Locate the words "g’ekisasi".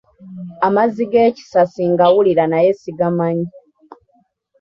1.11-1.81